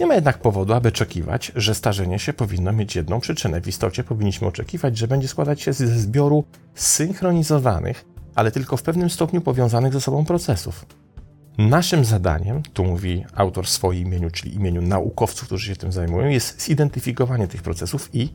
Nie 0.00 0.06
ma 0.06 0.14
jednak 0.14 0.38
powodu, 0.38 0.72
aby 0.72 0.88
oczekiwać, 0.88 1.52
że 1.56 1.74
starzenie 1.74 2.18
się 2.18 2.32
powinno 2.32 2.72
mieć 2.72 2.96
jedną 2.96 3.20
przyczynę. 3.20 3.60
W 3.60 3.68
istocie 3.68 4.04
powinniśmy 4.04 4.46
oczekiwać, 4.46 4.98
że 4.98 5.08
będzie 5.08 5.28
składać 5.28 5.62
się 5.62 5.72
ze 5.72 5.86
zbioru 5.86 6.44
synchronizowanych, 6.74 8.04
ale 8.34 8.50
tylko 8.50 8.76
w 8.76 8.82
pewnym 8.82 9.10
stopniu 9.10 9.40
powiązanych 9.40 9.92
ze 9.92 10.00
sobą 10.00 10.24
procesów. 10.24 10.86
Naszym 11.58 12.04
zadaniem, 12.04 12.62
tu 12.72 12.84
mówi 12.84 13.24
autor 13.34 13.66
w 13.66 13.68
swoim 13.68 14.08
imieniu, 14.08 14.30
czyli 14.30 14.54
imieniu 14.54 14.82
naukowców, 14.82 15.46
którzy 15.46 15.66
się 15.66 15.76
tym 15.76 15.92
zajmują, 15.92 16.28
jest 16.28 16.62
zidentyfikowanie 16.62 17.48
tych 17.48 17.62
procesów 17.62 18.10
i 18.14 18.28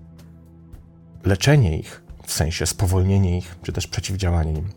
leczenie 1.23 1.79
ich, 1.79 2.03
w 2.25 2.31
sensie 2.31 2.65
spowolnienie 2.65 3.37
ich, 3.37 3.55
czy 3.63 3.71
też 3.71 3.87
przeciwdziałanie 3.87 4.51
im. 4.51 4.69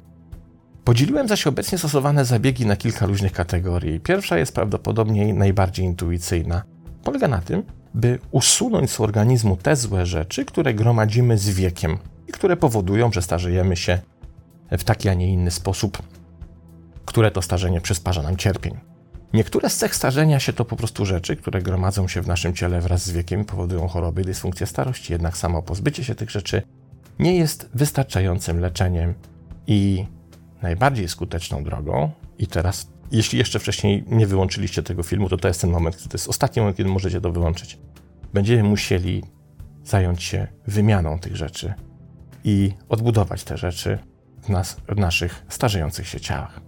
Podzieliłem 0.84 1.28
zaś 1.28 1.46
obecnie 1.46 1.78
stosowane 1.78 2.24
zabiegi 2.24 2.66
na 2.66 2.76
kilka 2.76 3.06
różnych 3.06 3.32
kategorii. 3.32 4.00
Pierwsza 4.00 4.38
jest 4.38 4.54
prawdopodobnie 4.54 5.34
najbardziej 5.34 5.86
intuicyjna. 5.86 6.62
Polega 7.04 7.28
na 7.28 7.40
tym, 7.40 7.62
by 7.94 8.18
usunąć 8.30 8.90
z 8.90 9.00
organizmu 9.00 9.56
te 9.56 9.76
złe 9.76 10.06
rzeczy, 10.06 10.44
które 10.44 10.74
gromadzimy 10.74 11.38
z 11.38 11.50
wiekiem 11.50 11.98
i 12.28 12.32
które 12.32 12.56
powodują, 12.56 13.12
że 13.12 13.22
starzejemy 13.22 13.76
się 13.76 13.98
w 14.70 14.84
taki, 14.84 15.08
a 15.08 15.14
nie 15.14 15.32
inny 15.32 15.50
sposób 15.50 16.02
które 17.10 17.30
to 17.30 17.42
starzenie 17.42 17.80
przysparza 17.80 18.22
nam 18.22 18.36
cierpień. 18.36 18.78
Niektóre 19.32 19.70
z 19.70 19.76
cech 19.76 19.94
starzenia 19.94 20.40
się 20.40 20.52
to 20.52 20.64
po 20.64 20.76
prostu 20.76 21.06
rzeczy, 21.06 21.36
które 21.36 21.62
gromadzą 21.62 22.08
się 22.08 22.22
w 22.22 22.26
naszym 22.26 22.54
ciele 22.54 22.80
wraz 22.80 23.06
z 23.06 23.10
wiekiem 23.10 23.44
powodują 23.44 23.88
choroby 23.88 24.22
i 24.22 24.24
dysfunkcję 24.24 24.66
starości, 24.66 25.12
jednak 25.12 25.36
samo 25.36 25.62
pozbycie 25.62 26.04
się 26.04 26.14
tych 26.14 26.30
rzeczy 26.30 26.62
nie 27.18 27.36
jest 27.36 27.70
wystarczającym 27.74 28.60
leczeniem 28.60 29.14
i 29.66 30.06
najbardziej 30.62 31.08
skuteczną 31.08 31.64
drogą, 31.64 32.10
i 32.38 32.46
teraz, 32.46 32.88
jeśli 33.12 33.38
jeszcze 33.38 33.58
wcześniej 33.58 34.04
nie 34.06 34.26
wyłączyliście 34.26 34.82
tego 34.82 35.02
filmu, 35.02 35.28
to 35.28 35.36
to 35.36 35.48
jest 35.48 35.60
ten 35.60 35.70
moment, 35.70 36.08
to 36.08 36.14
jest 36.14 36.28
ostatni 36.28 36.60
moment, 36.60 36.76
kiedy 36.76 36.90
możecie 36.90 37.20
to 37.20 37.32
wyłączyć. 37.32 37.78
Będziemy 38.34 38.62
musieli 38.62 39.24
zająć 39.84 40.22
się 40.22 40.46
wymianą 40.66 41.18
tych 41.18 41.36
rzeczy 41.36 41.74
i 42.44 42.72
odbudować 42.88 43.44
te 43.44 43.56
rzeczy 43.56 43.98
w, 44.42 44.48
nas, 44.48 44.76
w 44.88 44.96
naszych 44.96 45.44
starzejących 45.48 46.08
się 46.08 46.20
ciałach. 46.20 46.60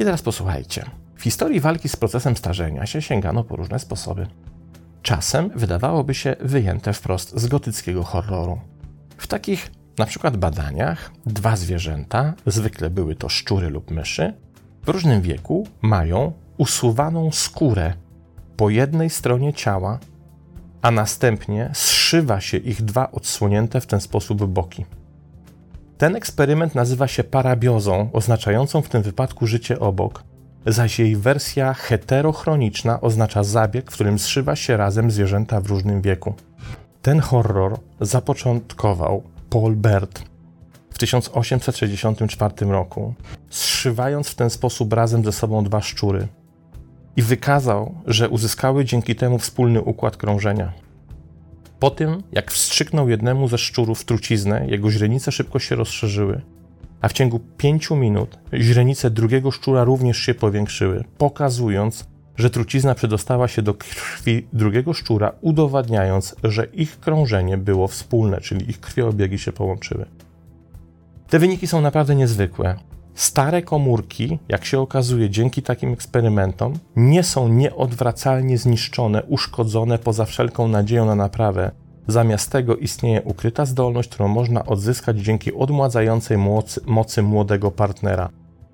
I 0.00 0.04
teraz 0.04 0.22
posłuchajcie. 0.22 0.84
W 1.16 1.22
historii 1.22 1.60
walki 1.60 1.88
z 1.88 1.96
procesem 1.96 2.36
starzenia 2.36 2.86
się 2.86 3.02
sięgano 3.02 3.44
po 3.44 3.56
różne 3.56 3.78
sposoby. 3.78 4.26
Czasem 5.02 5.50
wydawałoby 5.54 6.14
się 6.14 6.36
wyjęte 6.40 6.92
wprost 6.92 7.40
z 7.40 7.46
gotyckiego 7.46 8.04
horroru. 8.04 8.60
W 9.16 9.26
takich 9.26 9.70
na 9.98 10.06
przykład 10.06 10.36
badaniach 10.36 11.10
dwa 11.26 11.56
zwierzęta, 11.56 12.34
zwykle 12.46 12.90
były 12.90 13.14
to 13.14 13.28
szczury 13.28 13.70
lub 13.70 13.90
myszy, 13.90 14.34
w 14.82 14.88
różnym 14.88 15.22
wieku 15.22 15.66
mają 15.82 16.32
usuwaną 16.56 17.32
skórę 17.32 17.92
po 18.56 18.70
jednej 18.70 19.10
stronie 19.10 19.52
ciała, 19.52 19.98
a 20.82 20.90
następnie 20.90 21.70
zszywa 21.72 22.40
się 22.40 22.56
ich 22.56 22.82
dwa 22.82 23.10
odsłonięte 23.10 23.80
w 23.80 23.86
ten 23.86 24.00
sposób 24.00 24.44
boki. 24.44 24.86
Ten 26.00 26.16
eksperyment 26.16 26.74
nazywa 26.74 27.08
się 27.08 27.24
parabiozą, 27.24 28.10
oznaczającą 28.12 28.82
w 28.82 28.88
tym 28.88 29.02
wypadku 29.02 29.46
życie 29.46 29.80
obok, 29.80 30.24
zaś 30.66 30.98
jej 30.98 31.16
wersja 31.16 31.74
heterochroniczna 31.74 33.00
oznacza 33.00 33.44
zabieg, 33.44 33.90
w 33.90 33.94
którym 33.94 34.18
zszywa 34.18 34.56
się 34.56 34.76
razem 34.76 35.10
zwierzęta 35.10 35.60
w 35.60 35.66
różnym 35.66 36.02
wieku. 36.02 36.34
Ten 37.02 37.20
horror 37.20 37.78
zapoczątkował 38.00 39.22
Paul 39.50 39.76
Bert 39.76 40.22
w 40.90 40.98
1864 40.98 42.66
roku, 42.66 43.14
zszywając 43.50 44.28
w 44.28 44.34
ten 44.34 44.50
sposób 44.50 44.92
razem 44.92 45.24
ze 45.24 45.32
sobą 45.32 45.64
dwa 45.64 45.80
szczury 45.80 46.28
i 47.16 47.22
wykazał, 47.22 47.94
że 48.06 48.28
uzyskały 48.28 48.84
dzięki 48.84 49.16
temu 49.16 49.38
wspólny 49.38 49.82
układ 49.82 50.16
krążenia. 50.16 50.72
Po 51.80 51.90
tym, 51.90 52.22
jak 52.32 52.50
wstrzyknął 52.50 53.08
jednemu 53.08 53.48
ze 53.48 53.58
szczurów 53.58 54.04
truciznę, 54.04 54.66
jego 54.68 54.90
źrenice 54.90 55.32
szybko 55.32 55.58
się 55.58 55.74
rozszerzyły, 55.74 56.40
a 57.00 57.08
w 57.08 57.12
ciągu 57.12 57.40
pięciu 57.56 57.96
minut 57.96 58.38
źrenice 58.54 59.10
drugiego 59.10 59.50
szczura 59.50 59.84
również 59.84 60.18
się 60.18 60.34
powiększyły, 60.34 61.04
pokazując, 61.18 62.06
że 62.36 62.50
trucizna 62.50 62.94
przedostała 62.94 63.48
się 63.48 63.62
do 63.62 63.74
krwi 63.74 64.46
drugiego 64.52 64.92
szczura, 64.92 65.32
udowadniając, 65.40 66.36
że 66.44 66.64
ich 66.64 67.00
krążenie 67.00 67.58
było 67.58 67.88
wspólne, 67.88 68.40
czyli 68.40 68.70
ich 68.70 68.80
krwiobiegi 68.80 69.38
się 69.38 69.52
połączyły. 69.52 70.06
Te 71.28 71.38
wyniki 71.38 71.66
są 71.66 71.80
naprawdę 71.80 72.14
niezwykłe. 72.14 72.76
Stare 73.20 73.62
komórki, 73.62 74.38
jak 74.48 74.64
się 74.64 74.80
okazuje, 74.80 75.30
dzięki 75.30 75.62
takim 75.62 75.92
eksperymentom, 75.92 76.74
nie 76.96 77.22
są 77.22 77.48
nieodwracalnie 77.48 78.58
zniszczone, 78.58 79.22
uszkodzone 79.22 79.98
poza 79.98 80.24
wszelką 80.24 80.68
nadzieją 80.68 81.06
na 81.06 81.14
naprawę. 81.14 81.70
Zamiast 82.06 82.52
tego 82.52 82.76
istnieje 82.76 83.22
ukryta 83.22 83.66
zdolność, 83.66 84.08
którą 84.08 84.28
można 84.28 84.66
odzyskać 84.66 85.18
dzięki 85.18 85.54
odmładzającej 85.54 86.38
mocy, 86.38 86.80
mocy 86.86 87.22
młodego 87.22 87.70
partnera. 87.70 88.28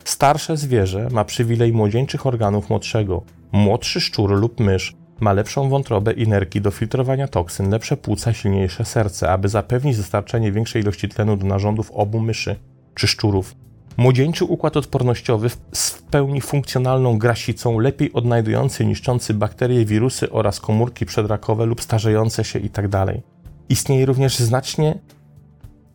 Starsze 0.05 0.57
zwierzę 0.57 1.09
ma 1.11 1.25
przywilej 1.25 1.73
młodzieńczych 1.73 2.27
organów 2.27 2.71
młodszego. 2.71 3.23
Młodszy 3.53 4.01
szczur 4.01 4.31
lub 4.31 4.61
mysz 4.61 4.97
ma 5.21 5.33
lepszą 5.33 5.69
wątrobę 5.69 6.13
i 6.13 6.29
nerki 6.29 6.61
do 6.61 6.71
filtrowania 6.71 7.29
toksyn, 7.29 7.71
lepsze 7.71 7.97
płuca, 7.97 8.33
silniejsze 8.33 8.85
serce, 8.85 9.31
aby 9.31 9.49
zapewnić 9.49 9.97
dostarczenie 9.97 10.53
większej 10.53 10.83
ilości 10.83 11.09
tlenu 11.09 11.37
do 11.37 11.47
narządów 11.47 11.91
obu 11.91 12.21
myszy 12.21 12.57
czy 12.95 13.07
szczurów. 13.07 13.66
Młodzieńczy 13.97 14.45
układ 14.45 14.77
odpornościowy 14.77 15.49
z 15.73 15.91
w 15.91 16.03
pełni 16.03 16.41
funkcjonalną 16.41 17.19
grasicą, 17.19 17.79
lepiej 17.79 18.13
odnajdujący 18.13 18.87
niszczący 18.87 19.35
bakterie, 19.35 19.85
wirusy 19.85 20.31
oraz 20.31 20.61
komórki 20.61 21.07
przedrakowe 21.07 21.67
lub 21.67 21.83
starzejące 21.83 22.45
się 22.45 22.59
itd. 22.59 23.21
Istnieje 23.69 24.07
również 24.07 24.39
znacznie 24.39 24.99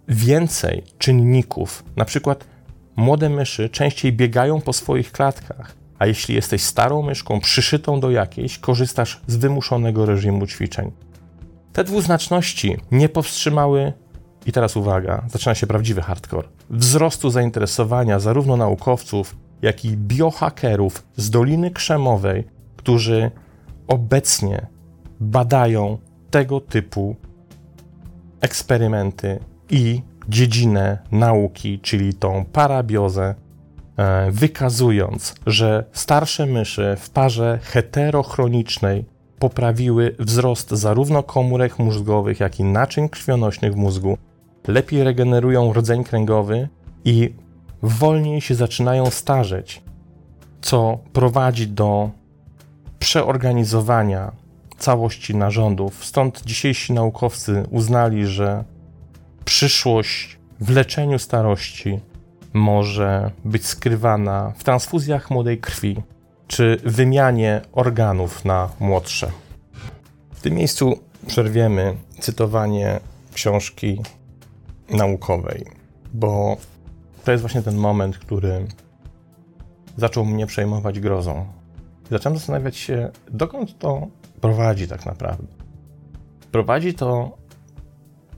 więcej 0.08 0.84
czynników, 0.98 1.84
na 1.96 2.05
przykład 2.05 2.46
młode 2.96 3.29
myszy 3.29 3.70
częściej 3.70 4.13
biegają 4.13 4.62
po 4.62 4.74
swoich 4.74 5.12
klatkach, 5.12 5.75
a 6.00 6.05
jeśli 6.05 6.36
jesteś 6.36 6.63
starą 6.63 7.01
myszką 7.01 7.39
przyszytą 7.39 8.00
do 8.00 8.12
jakiejś, 8.12 8.58
korzystasz 8.58 9.22
z 9.27 9.36
wymuszonego 9.36 10.05
reżimu 10.05 10.48
ćwiczeń. 10.48 10.91
Te 11.74 11.84
dwuznaczności 11.84 12.77
nie 12.91 13.10
powstrzymały, 13.10 13.93
i 14.45 14.51
teraz 14.51 14.77
uwaga, 14.77 15.24
zaczyna 15.29 15.55
się 15.55 15.67
prawdziwy 15.67 16.01
hardcore, 16.01 16.48
wzrostu 16.69 17.29
zainteresowania 17.29 18.19
zarówno 18.19 18.57
naukowców, 18.57 19.36
jak 19.62 19.86
i 19.86 19.98
biohakerów 19.98 21.03
z 21.15 21.29
Doliny 21.29 21.71
Krzemowej, 21.71 22.48
którzy 22.77 23.31
obecnie 23.88 24.67
badają 25.19 25.98
tego 26.31 26.60
typu 26.60 27.15
eksperymenty 28.41 29.39
i 29.69 30.01
dziedzinę 30.29 30.98
nauki, 31.12 31.79
czyli 31.79 32.13
tą 32.13 32.45
parabiozę, 32.45 33.36
E, 34.01 34.31
wykazując, 34.31 35.36
że 35.48 35.86
starsze 35.93 36.45
myszy 36.45 36.95
w 37.00 37.10
parze 37.10 37.60
heterochronicznej 37.63 39.05
poprawiły 39.39 40.15
wzrost 40.19 40.69
zarówno 40.69 41.24
komórek 41.24 41.79
mózgowych, 41.79 42.39
jak 42.39 42.60
i 42.60 42.63
naczyń 42.63 43.10
krwionośnych 43.10 43.74
w 43.74 43.75
mózgu, 43.75 44.17
lepiej 44.68 45.03
regenerują 45.03 45.74
rdzeń 45.74 46.03
kręgowy 46.03 46.70
i 47.06 47.34
wolniej 47.82 48.41
się 48.41 48.56
zaczynają 48.56 49.06
starzeć, 49.06 49.82
co 50.62 51.00
prowadzi 51.13 51.68
do 51.68 52.10
przeorganizowania 53.00 54.32
całości 54.77 55.36
narządów. 55.36 56.06
Stąd 56.06 56.41
dzisiejsi 56.46 56.94
naukowcy 56.94 57.63
uznali, 57.70 58.27
że 58.27 58.63
przyszłość 59.46 60.38
w 60.60 60.70
leczeniu 60.70 61.20
starości 61.20 62.00
może 62.53 63.32
być 63.46 63.65
skrywana 63.65 64.53
w 64.58 64.63
transfuzjach 64.63 65.32
młodej 65.32 65.58
krwi 65.58 65.98
czy 66.48 66.77
wymianie 66.86 67.62
organów 67.72 68.46
na 68.46 68.70
młodsze. 68.80 69.32
W 70.34 70.41
tym 70.41 70.53
miejscu 70.53 71.00
przerwiemy 71.27 71.96
cytowanie 72.20 73.00
książki 73.34 74.01
naukowej, 74.93 75.65
bo 76.13 76.57
to 77.24 77.31
jest 77.31 77.41
właśnie 77.41 77.62
ten 77.62 77.75
moment, 77.75 78.17
który 78.17 78.67
zaczął 79.98 80.25
mnie 80.25 80.45
przejmować 80.45 81.00
grozą. 81.00 81.45
Zacząłem 82.12 82.38
zastanawiać 82.38 82.77
się, 82.77 83.10
dokąd 83.31 83.79
to 83.79 84.07
prowadzi 84.41 84.88
tak 84.88 85.05
naprawdę. 85.05 85.48
Prowadzi 86.51 86.93
to 86.93 87.38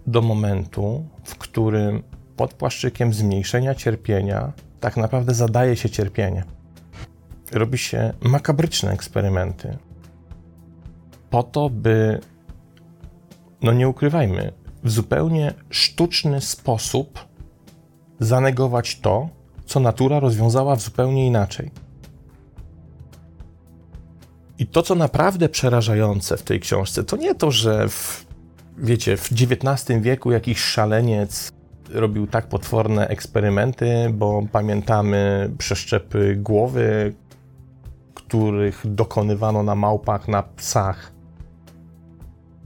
do 0.07 0.21
momentu, 0.21 1.05
w 1.23 1.35
którym 1.35 2.03
pod 2.35 2.53
płaszczykiem 2.53 3.13
zmniejszenia 3.13 3.75
cierpienia 3.75 4.53
tak 4.79 4.97
naprawdę 4.97 5.33
zadaje 5.33 5.75
się 5.75 5.89
cierpienie. 5.89 6.43
Robi 7.51 7.77
się 7.77 8.13
makabryczne 8.21 8.91
eksperymenty. 8.91 9.77
Po 11.29 11.43
to, 11.43 11.69
by, 11.69 12.19
no 13.61 13.71
nie 13.71 13.89
ukrywajmy, 13.89 14.51
w 14.83 14.89
zupełnie 14.89 15.53
sztuczny 15.69 16.41
sposób 16.41 17.19
zanegować 18.19 18.99
to, 18.99 19.29
co 19.65 19.79
natura 19.79 20.19
rozwiązała 20.19 20.75
w 20.75 20.81
zupełnie 20.81 21.27
inaczej. 21.27 21.71
I 24.59 24.67
to, 24.67 24.81
co 24.81 24.95
naprawdę 24.95 25.49
przerażające 25.49 26.37
w 26.37 26.43
tej 26.43 26.59
książce, 26.59 27.03
to 27.03 27.17
nie 27.17 27.35
to, 27.35 27.51
że 27.51 27.89
w, 27.89 28.25
wiecie, 28.77 29.17
w 29.17 29.29
XIX 29.31 30.01
wieku 30.01 30.31
jakiś 30.31 30.59
szaleniec 30.59 31.51
robił 31.89 32.27
tak 32.27 32.47
potworne 32.47 33.07
eksperymenty, 33.07 34.09
bo 34.13 34.43
pamiętamy 34.51 35.49
przeszczepy 35.57 36.35
głowy, 36.35 37.13
których 38.13 38.81
dokonywano 38.85 39.63
na 39.63 39.75
małpach, 39.75 40.27
na 40.27 40.43
psach, 40.43 41.12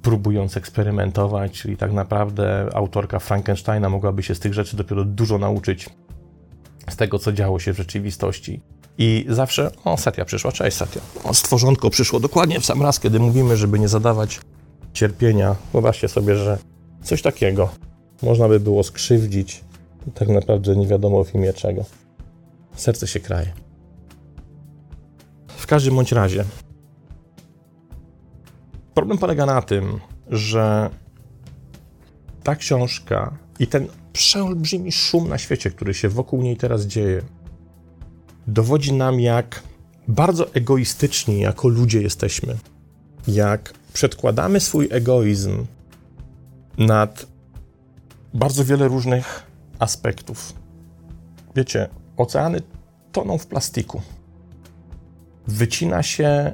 próbując 0.07 0.57
eksperymentować, 0.57 1.51
czyli 1.51 1.77
tak 1.77 1.93
naprawdę 1.93 2.69
autorka 2.73 3.19
Frankensteina 3.19 3.89
mogłaby 3.89 4.23
się 4.23 4.35
z 4.35 4.39
tych 4.39 4.53
rzeczy 4.53 4.77
dopiero 4.77 5.05
dużo 5.05 5.37
nauczyć 5.37 5.89
z 6.89 6.95
tego, 6.95 7.19
co 7.19 7.33
działo 7.33 7.59
się 7.59 7.73
w 7.73 7.77
rzeczywistości. 7.77 8.61
I 8.97 9.25
zawsze, 9.29 9.71
o, 9.83 9.97
Satya 9.97 10.25
przyszła, 10.25 10.51
cześć 10.51 10.77
Satya. 10.77 10.99
O, 11.23 11.33
stworzonko 11.33 11.89
przyszło 11.89 12.19
dokładnie 12.19 12.59
w 12.59 12.65
sam 12.65 12.81
raz, 12.81 12.99
kiedy 12.99 13.19
mówimy, 13.19 13.57
żeby 13.57 13.79
nie 13.79 13.87
zadawać 13.87 14.39
cierpienia. 14.93 15.55
Wyobraźcie 15.73 16.07
sobie, 16.07 16.35
że 16.35 16.57
coś 17.03 17.21
takiego 17.21 17.69
można 18.21 18.47
by 18.47 18.59
było 18.59 18.83
skrzywdzić, 18.83 19.63
tak 20.13 20.27
naprawdę 20.27 20.75
nie 20.75 20.87
wiadomo 20.87 21.23
w 21.23 21.35
imię 21.35 21.53
czego. 21.53 21.85
Serce 22.75 23.07
się 23.07 23.19
kraje. 23.19 23.53
W 25.47 25.67
każdym 25.67 25.95
bądź 25.95 26.11
razie, 26.11 26.43
problem 28.97 29.17
polega 29.17 29.45
na 29.45 29.61
tym, 29.61 29.99
że 30.27 30.89
ta 32.43 32.55
książka 32.55 33.37
i 33.59 33.67
ten 33.67 33.87
przeolbrzymi 34.13 34.91
szum 34.91 35.29
na 35.29 35.37
świecie, 35.37 35.71
który 35.71 35.93
się 35.93 36.09
wokół 36.09 36.41
niej 36.41 36.57
teraz 36.57 36.85
dzieje, 36.85 37.21
dowodzi 38.47 38.93
nam, 38.93 39.19
jak 39.19 39.63
bardzo 40.07 40.53
egoistyczni 40.53 41.39
jako 41.39 41.67
ludzie 41.67 42.01
jesteśmy. 42.01 42.57
Jak 43.27 43.73
przedkładamy 43.93 44.59
swój 44.59 44.87
egoizm 44.91 45.65
nad 46.77 47.25
bardzo 48.33 48.65
wiele 48.65 48.87
różnych 48.87 49.43
aspektów. 49.79 50.53
Wiecie, 51.55 51.89
oceany 52.17 52.61
toną 53.11 53.37
w 53.37 53.47
plastiku. 53.47 54.01
Wycina 55.47 56.03
się 56.03 56.53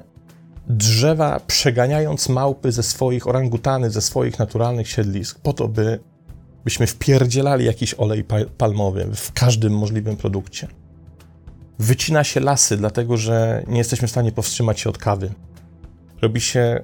drzewa, 0.68 1.40
przeganiając 1.48 2.30
małpy 2.30 2.72
ze 2.72 2.84
swoich 2.84 3.28
orangutany, 3.28 3.90
ze 3.90 4.02
swoich 4.02 4.40
naturalnych 4.40 4.90
siedlisk, 4.90 5.40
po 5.40 5.54
to, 5.54 5.68
by 5.68 6.00
byśmy 6.64 6.88
wpierdzielali 6.88 7.66
jakiś 7.66 7.96
olej 7.98 8.26
palmowy 8.58 9.10
w 9.16 9.32
każdym 9.32 9.78
możliwym 9.78 10.18
produkcie. 10.18 10.68
Wycina 11.80 12.24
się 12.24 12.40
lasy, 12.40 12.78
dlatego 12.78 13.18
że 13.18 13.64
nie 13.68 13.78
jesteśmy 13.78 14.08
w 14.08 14.12
stanie 14.12 14.32
powstrzymać 14.32 14.80
się 14.80 14.90
od 14.90 14.98
kawy. 14.98 15.34
Robi 16.22 16.42
się 16.42 16.84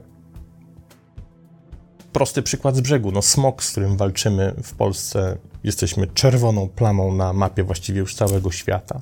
prosty 2.13 2.41
przykład 2.41 2.75
z 2.75 2.81
brzegu. 2.81 3.11
No, 3.11 3.21
smog, 3.21 3.63
z 3.63 3.71
którym 3.71 3.97
walczymy 3.97 4.55
w 4.63 4.73
Polsce, 4.73 5.37
jesteśmy 5.63 6.07
czerwoną 6.07 6.69
plamą 6.69 7.15
na 7.15 7.33
mapie 7.33 7.63
właściwie 7.63 7.99
już 7.99 8.15
całego 8.15 8.51
świata. 8.51 9.01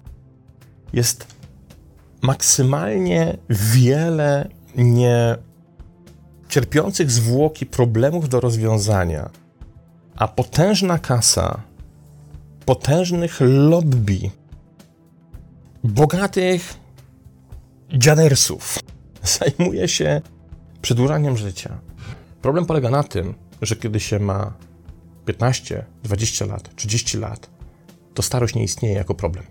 Jest 0.93 1.27
maksymalnie 2.21 3.37
wiele 3.49 4.49
nie 4.77 5.35
cierpiących 6.49 7.11
zwłoki 7.11 7.65
problemów 7.65 8.29
do 8.29 8.39
rozwiązania, 8.39 9.29
a 10.15 10.27
potężna 10.27 10.99
kasa 10.99 11.61
potężnych 12.65 13.37
lobby 13.41 14.19
bogatych 15.83 16.73
dziadersów 17.93 18.79
zajmuje 19.39 19.87
się 19.87 20.21
przedłużaniem 20.81 21.37
życia. 21.37 21.79
Problem 22.41 22.65
polega 22.65 22.89
na 22.89 23.03
tym, 23.03 23.33
że 23.61 23.75
kiedy 23.75 23.99
się 23.99 24.19
ma 24.19 24.53
15, 25.25 25.85
20 26.03 26.45
lat, 26.45 26.75
30 26.75 27.17
lat, 27.17 27.49
to 28.13 28.21
starość 28.21 28.55
nie 28.55 28.63
istnieje 28.63 28.95
jako 28.95 29.15
problem. 29.15 29.45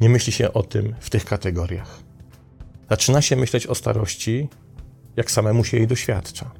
Nie 0.00 0.08
myśli 0.08 0.32
się 0.32 0.52
o 0.52 0.62
tym 0.62 0.94
w 1.00 1.10
tych 1.10 1.24
kategoriach. 1.24 2.05
Zaczyna 2.90 3.22
się 3.22 3.36
myśleć 3.36 3.66
o 3.66 3.74
starości, 3.74 4.48
jak 5.16 5.30
samemu 5.30 5.64
się 5.64 5.76
jej 5.76 5.86
doświadcza. 5.86 6.50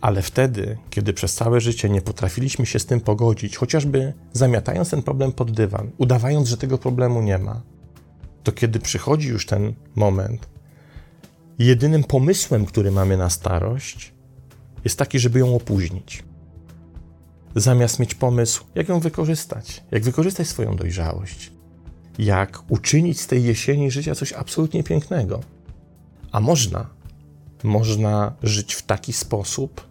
Ale 0.00 0.22
wtedy, 0.22 0.78
kiedy 0.90 1.12
przez 1.12 1.34
całe 1.34 1.60
życie 1.60 1.90
nie 1.90 2.02
potrafiliśmy 2.02 2.66
się 2.66 2.78
z 2.78 2.86
tym 2.86 3.00
pogodzić, 3.00 3.56
chociażby 3.56 4.12
zamiatając 4.32 4.90
ten 4.90 5.02
problem 5.02 5.32
pod 5.32 5.50
dywan, 5.50 5.90
udawając, 5.98 6.48
że 6.48 6.56
tego 6.56 6.78
problemu 6.78 7.22
nie 7.22 7.38
ma, 7.38 7.62
to 8.42 8.52
kiedy 8.52 8.78
przychodzi 8.78 9.28
już 9.28 9.46
ten 9.46 9.74
moment, 9.94 10.48
jedynym 11.58 12.04
pomysłem, 12.04 12.66
który 12.66 12.90
mamy 12.90 13.16
na 13.16 13.30
starość, 13.30 14.12
jest 14.84 14.98
taki, 14.98 15.18
żeby 15.18 15.38
ją 15.38 15.56
opóźnić. 15.56 16.24
Zamiast 17.56 17.98
mieć 17.98 18.14
pomysł, 18.14 18.64
jak 18.74 18.88
ją 18.88 19.00
wykorzystać, 19.00 19.84
jak 19.90 20.02
wykorzystać 20.02 20.48
swoją 20.48 20.76
dojrzałość, 20.76 21.52
jak 22.18 22.62
uczynić 22.68 23.20
z 23.20 23.26
tej 23.26 23.44
jesieni 23.44 23.90
życia 23.90 24.14
coś 24.14 24.32
absolutnie 24.32 24.84
pięknego. 24.84 25.40
A 26.32 26.40
można, 26.40 26.86
można 27.62 28.32
żyć 28.42 28.74
w 28.74 28.82
taki 28.82 29.12
sposób, 29.12 29.86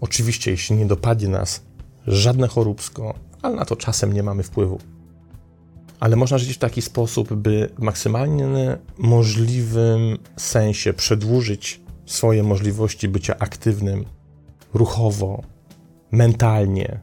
oczywiście, 0.00 0.50
jeśli 0.50 0.76
nie 0.76 0.86
dopadnie 0.86 1.28
nas 1.28 1.62
żadne 2.06 2.48
choróbsko, 2.48 3.14
ale 3.42 3.56
na 3.56 3.64
to 3.64 3.76
czasem 3.76 4.12
nie 4.12 4.22
mamy 4.22 4.42
wpływu. 4.42 4.78
Ale 6.00 6.16
można 6.16 6.38
żyć 6.38 6.56
w 6.56 6.58
taki 6.58 6.82
sposób, 6.82 7.34
by 7.34 7.70
w 7.78 7.82
maksymalnie 7.82 8.78
możliwym 8.98 10.18
sensie 10.36 10.92
przedłużyć 10.92 11.80
swoje 12.06 12.42
możliwości 12.42 13.08
bycia 13.08 13.38
aktywnym, 13.38 14.04
ruchowo, 14.74 15.42
mentalnie, 16.10 17.00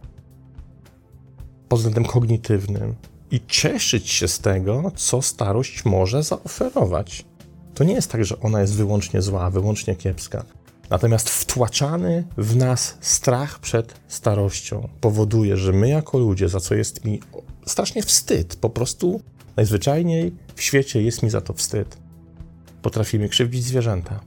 pod 1.69 1.79
względem 1.79 2.05
kognitywnym 2.05 2.95
i 3.33 3.41
cieszyć 3.47 4.09
się 4.09 4.27
z 4.27 4.39
tego, 4.39 4.91
co 4.95 5.21
starość 5.21 5.85
może 5.85 6.23
zaoferować. 6.23 7.25
To 7.73 7.83
nie 7.83 7.93
jest 7.93 8.11
tak, 8.11 8.25
że 8.25 8.39
ona 8.39 8.61
jest 8.61 8.75
wyłącznie 8.75 9.21
zła, 9.21 9.49
wyłącznie 9.49 9.95
kiepska. 9.95 10.45
Natomiast 10.89 11.29
wtłaczany 11.29 12.27
w 12.37 12.55
nas 12.55 12.97
strach 13.01 13.59
przed 13.59 13.99
starością 14.07 14.89
powoduje, 15.01 15.57
że 15.57 15.71
my 15.71 15.89
jako 15.89 16.17
ludzie, 16.17 16.49
za 16.49 16.59
co 16.59 16.75
jest 16.75 17.05
mi 17.05 17.19
strasznie 17.65 18.03
wstyd, 18.03 18.55
po 18.55 18.69
prostu 18.69 19.21
najzwyczajniej 19.55 20.35
w 20.55 20.61
świecie 20.61 21.01
jest 21.01 21.23
mi 21.23 21.29
za 21.29 21.41
to 21.41 21.53
wstyd, 21.53 21.97
potrafimy 22.81 23.29
krzywdzić 23.29 23.63
zwierzęta 23.63 24.19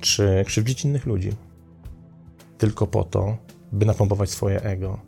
czy 0.00 0.44
krzywdzić 0.46 0.84
innych 0.84 1.06
ludzi 1.06 1.32
tylko 2.58 2.86
po 2.86 3.04
to, 3.04 3.36
by 3.72 3.86
napompować 3.86 4.30
swoje 4.30 4.62
ego 4.62 5.00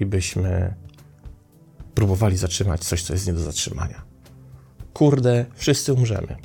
i 0.00 0.06
byśmy 0.06 0.74
próbowali 1.94 2.36
zatrzymać 2.36 2.84
coś, 2.84 3.02
co 3.02 3.12
jest 3.12 3.26
nie 3.26 3.32
do 3.32 3.40
zatrzymania. 3.40 4.02
Kurde, 4.92 5.46
wszyscy 5.54 5.92
umrzemy. 5.92 6.36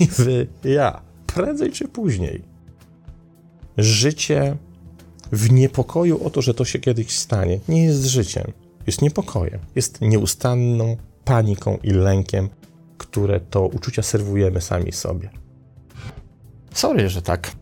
I 0.00 0.06
wy, 0.06 0.46
ja, 0.64 1.02
prędzej 1.26 1.72
czy 1.72 1.88
później. 1.88 2.42
Życie 3.78 4.56
w 5.32 5.52
niepokoju 5.52 6.24
o 6.24 6.30
to, 6.30 6.42
że 6.42 6.54
to 6.54 6.64
się 6.64 6.78
kiedyś 6.78 7.10
stanie, 7.10 7.60
nie 7.68 7.84
jest 7.84 8.04
życiem. 8.04 8.52
Jest 8.86 9.02
niepokojem. 9.02 9.60
Jest 9.74 10.00
nieustanną 10.00 10.96
paniką 11.24 11.78
i 11.82 11.90
lękiem, 11.90 12.48
które 12.98 13.40
to 13.40 13.66
uczucia 13.66 14.02
serwujemy 14.02 14.60
sami 14.60 14.92
sobie. 14.92 15.30
Sorry, 16.74 17.08
że 17.08 17.22
tak 17.22 17.52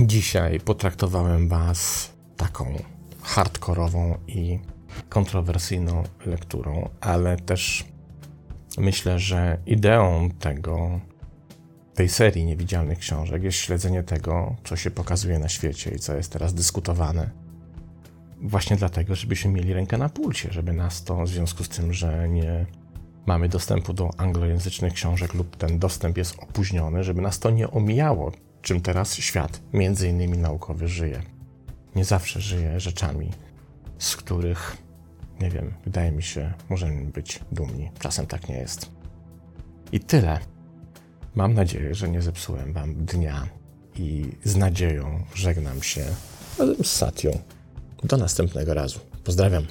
Dzisiaj 0.00 0.60
potraktowałem 0.60 1.48
Was 1.48 2.10
taką 2.36 2.82
hardkorową 3.22 4.18
i 4.26 4.58
kontrowersyjną 5.08 6.02
lekturą, 6.26 6.88
ale 7.00 7.36
też 7.36 7.84
myślę, 8.78 9.18
że 9.18 9.58
ideą 9.66 10.30
tego, 10.30 11.00
tej 11.94 12.08
serii 12.08 12.44
niewidzialnych 12.44 12.98
książek 12.98 13.42
jest 13.42 13.58
śledzenie 13.58 14.02
tego, 14.02 14.56
co 14.64 14.76
się 14.76 14.90
pokazuje 14.90 15.38
na 15.38 15.48
świecie 15.48 15.90
i 15.90 15.98
co 15.98 16.14
jest 16.14 16.32
teraz 16.32 16.54
dyskutowane. 16.54 17.30
Właśnie 18.40 18.76
dlatego, 18.76 19.14
żebyśmy 19.14 19.50
mieli 19.50 19.72
rękę 19.72 19.98
na 19.98 20.08
pulsie, 20.08 20.52
żeby 20.52 20.72
nas 20.72 21.04
to 21.04 21.22
w 21.22 21.28
związku 21.28 21.64
z 21.64 21.68
tym, 21.68 21.92
że 21.92 22.28
nie 22.28 22.66
mamy 23.26 23.48
dostępu 23.48 23.92
do 23.92 24.10
anglojęzycznych 24.16 24.92
książek 24.92 25.34
lub 25.34 25.56
ten 25.56 25.78
dostęp 25.78 26.16
jest 26.16 26.38
opóźniony, 26.38 27.04
żeby 27.04 27.22
nas 27.22 27.38
to 27.38 27.50
nie 27.50 27.70
omijało 27.70 28.32
czym 28.64 28.80
teraz 28.80 29.14
świat, 29.14 29.60
między 29.72 30.08
innymi 30.08 30.38
naukowy, 30.38 30.88
żyje. 30.88 31.22
Nie 31.96 32.04
zawsze 32.04 32.40
żyje 32.40 32.80
rzeczami, 32.80 33.30
z 33.98 34.16
których, 34.16 34.76
nie 35.40 35.50
wiem, 35.50 35.74
wydaje 35.84 36.12
mi 36.12 36.22
się, 36.22 36.52
możemy 36.68 37.04
być 37.04 37.40
dumni. 37.52 37.90
Czasem 37.98 38.26
tak 38.26 38.48
nie 38.48 38.56
jest. 38.56 38.90
I 39.92 40.00
tyle. 40.00 40.38
Mam 41.34 41.54
nadzieję, 41.54 41.94
że 41.94 42.08
nie 42.08 42.22
zepsułem 42.22 42.72
Wam 42.72 42.94
dnia 42.94 43.48
i 43.96 44.32
z 44.44 44.56
nadzieją 44.56 45.24
żegnam 45.34 45.82
się 45.82 46.04
razem 46.58 46.76
z 46.84 46.86
Satią. 46.86 47.38
Do 48.04 48.16
następnego 48.16 48.74
razu. 48.74 49.00
Pozdrawiam. 49.24 49.66